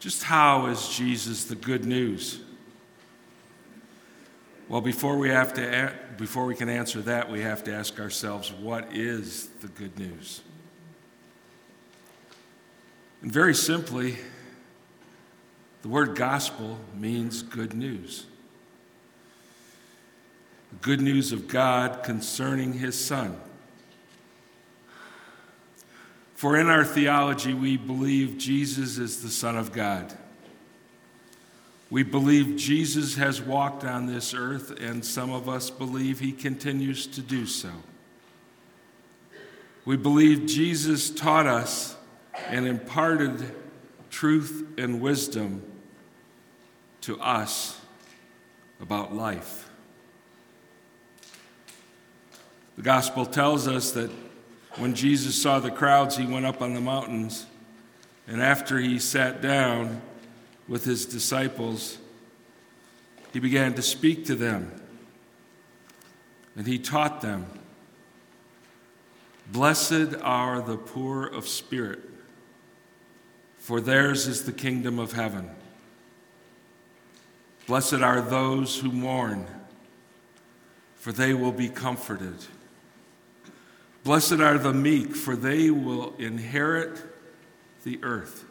[0.00, 2.40] Just how is Jesus the good news?
[4.68, 8.52] Well, before we have to before we can answer that, we have to ask ourselves
[8.52, 10.42] what is the good news?
[13.22, 14.16] And very simply,
[15.82, 18.26] the word gospel means good news.
[20.82, 23.40] Good news of God concerning his son.
[26.38, 30.16] For in our theology, we believe Jesus is the Son of God.
[31.90, 37.08] We believe Jesus has walked on this earth, and some of us believe he continues
[37.08, 37.72] to do so.
[39.84, 41.96] We believe Jesus taught us
[42.46, 43.52] and imparted
[44.08, 45.64] truth and wisdom
[47.00, 47.80] to us
[48.80, 49.68] about life.
[52.76, 54.12] The gospel tells us that
[54.76, 57.46] when Jesus saw the crowds, he went up on the mountains,
[58.26, 60.02] and after he sat down
[60.68, 61.98] with his disciples,
[63.32, 64.72] he began to speak to them,
[66.56, 67.46] and he taught them
[69.50, 72.00] Blessed are the poor of spirit,
[73.56, 75.50] for theirs is the kingdom of heaven.
[77.66, 79.46] Blessed are those who mourn,
[80.96, 82.36] for they will be comforted.
[84.08, 86.98] Blessed are the meek, for they will inherit
[87.84, 88.46] the earth.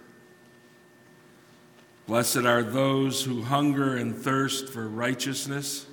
[2.06, 5.88] Blessed are those who hunger and thirst for righteousness,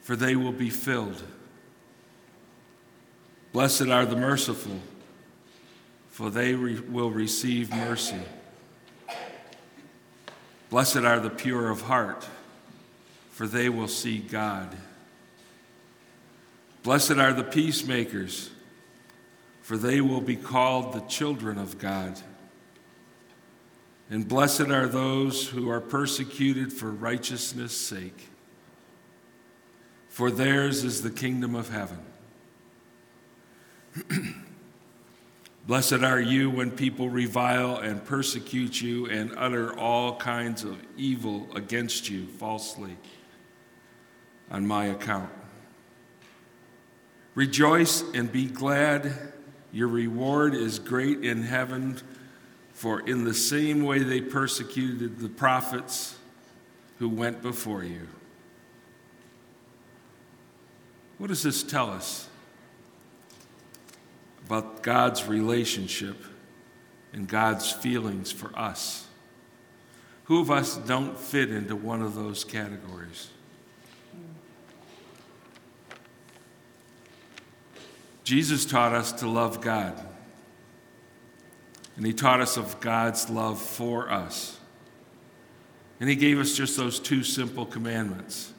[0.00, 1.22] for they will be filled.
[3.52, 4.80] Blessed are the merciful,
[6.08, 8.22] for they re- will receive mercy.
[10.70, 12.26] Blessed are the pure of heart,
[13.32, 14.74] for they will see God.
[16.86, 18.50] Blessed are the peacemakers,
[19.60, 22.20] for they will be called the children of God.
[24.08, 28.28] And blessed are those who are persecuted for righteousness' sake,
[30.08, 31.98] for theirs is the kingdom of heaven.
[35.66, 41.48] blessed are you when people revile and persecute you and utter all kinds of evil
[41.56, 42.96] against you falsely
[44.52, 45.30] on my account.
[47.36, 49.12] Rejoice and be glad.
[49.70, 51.98] Your reward is great in heaven,
[52.72, 56.16] for in the same way they persecuted the prophets
[56.98, 58.08] who went before you.
[61.18, 62.26] What does this tell us
[64.46, 66.16] about God's relationship
[67.12, 69.08] and God's feelings for us?
[70.24, 73.28] Who of us don't fit into one of those categories?
[78.26, 80.04] Jesus taught us to love God.
[81.96, 84.58] And he taught us of God's love for us.
[86.00, 88.52] And he gave us just those two simple commandments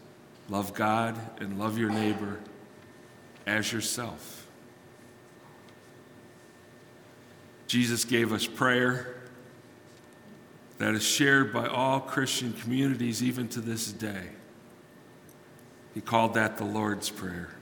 [0.47, 2.39] love God and love your neighbor
[3.45, 4.47] as yourself.
[7.67, 9.17] Jesus gave us prayer
[10.77, 14.29] that is shared by all Christian communities even to this day.
[15.93, 17.56] He called that the Lord's Prayer.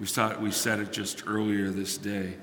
[0.00, 2.34] We, saw, we said it just earlier this day.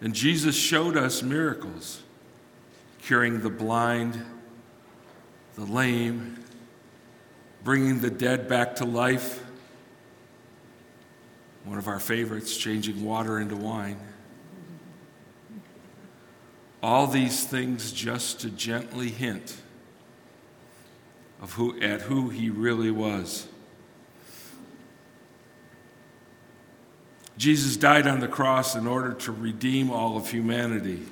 [0.00, 2.02] And Jesus showed us miracles,
[3.02, 4.24] curing the blind,
[5.54, 6.42] the lame,
[7.62, 9.42] bringing the dead back to life.
[11.64, 13.98] One of our favorites, changing water into wine.
[16.82, 19.56] All these things just to gently hint
[21.40, 23.48] of who, at who he really was.
[27.36, 31.02] Jesus died on the cross in order to redeem all of humanity.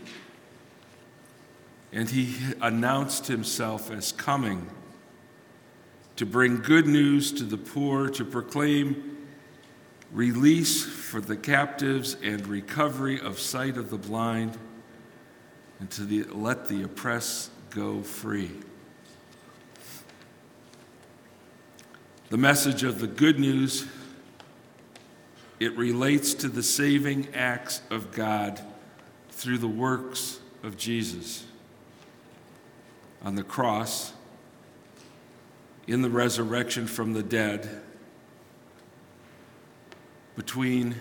[1.93, 4.71] And he announced himself as coming
[6.17, 9.19] to bring good news to the poor, to proclaim
[10.13, 14.57] release for the captives and recovery of sight of the blind,
[15.81, 18.51] and to the, let the oppressed go free.
[22.29, 23.87] The message of the good news
[25.63, 28.61] it relates to the saving acts of God
[29.31, 31.45] through the works of Jesus
[33.23, 34.13] on the cross,
[35.87, 37.81] in the resurrection from the dead,
[40.35, 40.97] between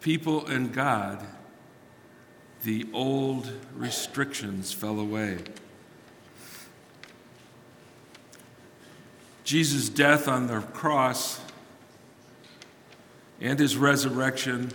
[0.00, 1.22] people and God,
[2.62, 5.36] the old restrictions fell away.
[9.44, 11.40] Jesus' death on the cross
[13.40, 14.70] and his resurrection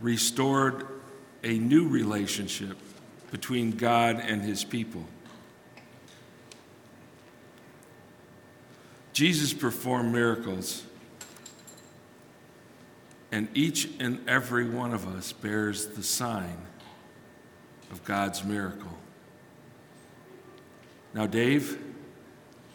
[0.00, 0.86] restored
[1.44, 2.76] a new relationship
[3.30, 5.04] between God and his people.
[9.12, 10.84] Jesus performed miracles,
[13.30, 16.58] and each and every one of us bears the sign
[17.90, 18.98] of God's miracle.
[21.14, 21.78] Now, Dave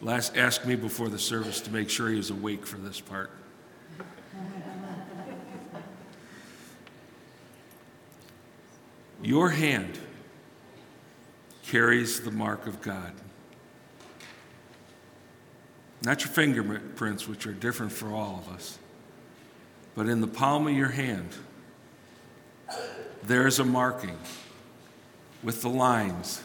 [0.00, 3.30] last asked me before the service to make sure he was awake for this part.
[9.22, 9.98] Your hand
[11.64, 13.12] carries the mark of God.
[16.02, 18.78] Not your fingerprints, which are different for all of us,
[19.94, 21.30] but in the palm of your hand,
[23.24, 24.16] there's a marking
[25.42, 26.42] with the lines,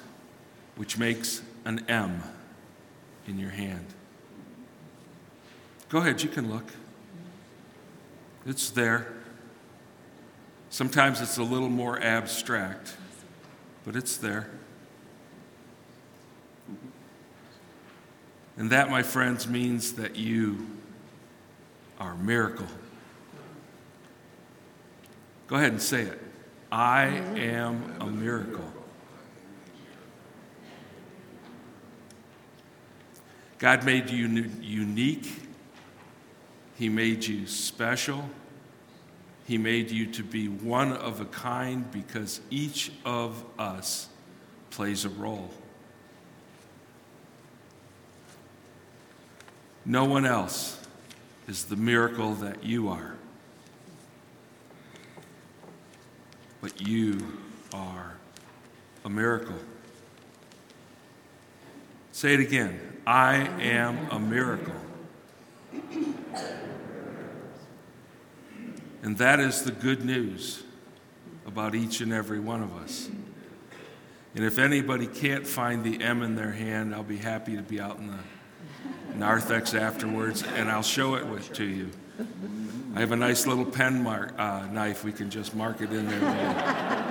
[0.75, 2.23] which makes an M
[3.27, 3.85] in your hand.
[5.89, 6.65] Go ahead, you can look.
[8.45, 9.07] It's there.
[10.73, 12.95] Sometimes it's a little more abstract,
[13.85, 14.49] but it's there.
[18.57, 20.65] And that, my friends, means that you
[21.99, 22.65] are a miracle.
[25.45, 26.19] Go ahead and say it.
[26.71, 27.03] I
[27.35, 28.65] am a miracle.
[33.59, 34.25] God made you
[34.59, 35.31] unique.
[36.79, 38.27] He made you special.
[39.45, 44.07] He made you to be one of a kind because each of us
[44.69, 45.51] plays a role.
[49.85, 50.79] No one else
[51.47, 53.15] is the miracle that you are.
[56.61, 57.19] But you
[57.73, 58.13] are
[59.03, 59.59] a miracle.
[62.13, 62.79] Say it again.
[63.05, 64.73] I am a miracle.
[69.03, 70.63] And that is the good news
[71.45, 73.09] about each and every one of us.
[74.33, 77.79] And if anybody can't find the M in their hand, I'll be happy to be
[77.79, 78.17] out in the
[79.15, 81.91] narthex afterwards, and I'll show it with, to you.
[82.95, 85.03] I have a nice little pen mark, uh, knife.
[85.03, 87.03] We can just mark it in there.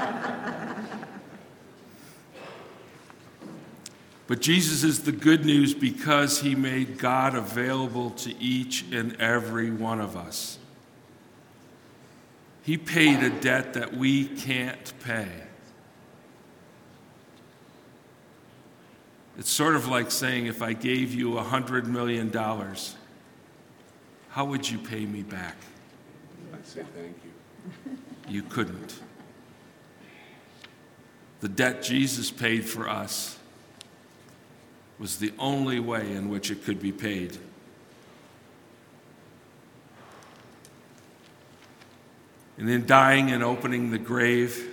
[4.27, 9.71] But Jesus is the good news because he made God available to each and every
[9.71, 10.59] one of us.
[12.63, 15.29] He paid a debt that we can't pay.
[19.37, 22.31] It's sort of like saying if I gave you a $100 million,
[24.29, 25.57] how would you pay me back?
[26.55, 27.99] I'd say thank you.
[28.29, 29.01] You couldn't.
[31.41, 33.39] The debt Jesus paid for us
[34.99, 37.37] was the only way in which it could be paid.
[42.59, 44.69] And in dying and opening the grave,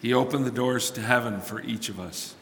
[0.00, 2.34] he opened the doors to heaven for each of us.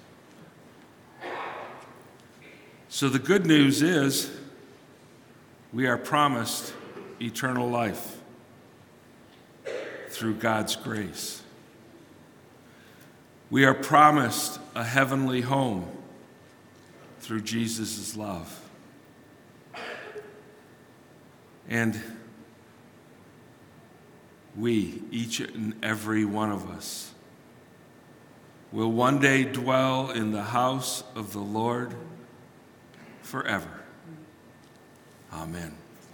[2.88, 4.31] So the good news is
[5.73, 6.73] we are promised
[7.20, 8.17] eternal life
[10.09, 11.43] through God's grace.
[13.50, 15.87] We are promised a heavenly home
[17.20, 18.61] through Jesus' love.
[21.69, 22.00] And
[24.58, 27.12] we, each and every one of us,
[28.72, 31.94] will one day dwell in the house of the Lord
[33.22, 33.81] forever.
[35.32, 35.74] Amen.